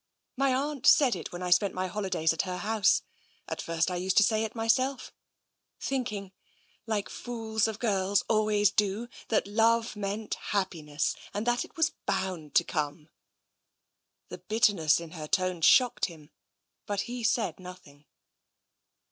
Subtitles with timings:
[0.35, 3.03] My aunt said it, when I spent my holidays at her house.
[3.47, 5.13] At first I used to say it myself—
[5.89, 6.31] thinking,
[6.87, 12.55] like fools of girls always do, that love meant happiness and that it was bound
[12.55, 13.09] to come."
[14.29, 16.31] The bitterness in her tone shocked him,
[16.87, 18.05] but he said nothing.